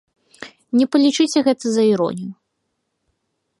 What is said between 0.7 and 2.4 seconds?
Не палічыце гэта за іронію.